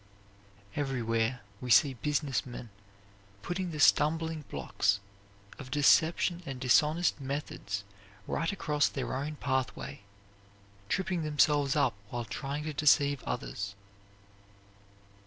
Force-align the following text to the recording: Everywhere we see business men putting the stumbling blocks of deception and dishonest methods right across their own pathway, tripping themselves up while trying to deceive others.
Everywhere 0.75 1.41
we 1.61 1.69
see 1.69 1.93
business 1.93 2.43
men 2.43 2.71
putting 3.43 3.69
the 3.69 3.79
stumbling 3.79 4.45
blocks 4.49 4.99
of 5.59 5.69
deception 5.69 6.41
and 6.43 6.59
dishonest 6.59 7.21
methods 7.21 7.83
right 8.25 8.51
across 8.51 8.87
their 8.87 9.15
own 9.15 9.35
pathway, 9.35 10.01
tripping 10.89 11.21
themselves 11.21 11.75
up 11.75 11.93
while 12.09 12.25
trying 12.25 12.63
to 12.63 12.73
deceive 12.73 13.21
others. 13.25 13.75